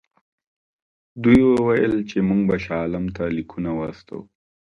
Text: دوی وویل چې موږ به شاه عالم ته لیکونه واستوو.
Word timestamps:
دوی 1.23 1.39
وویل 1.51 1.95
چې 2.09 2.17
موږ 2.29 2.41
به 2.49 2.57
شاه 2.63 2.79
عالم 2.81 3.05
ته 3.15 3.23
لیکونه 3.37 3.71
واستوو. 3.73 4.21